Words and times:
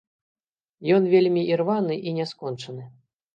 Ён 0.95 1.03
вельмі 1.13 1.43
ірваны 1.57 1.99
і 2.07 2.15
няскончаны. 2.17 2.89